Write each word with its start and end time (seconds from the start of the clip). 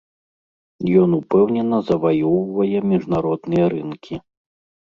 Ён 1.01 1.09
упэўнена 1.17 1.77
заваёўвае 1.89 2.77
міжнародныя 2.95 3.65
рынкі. 3.75 4.15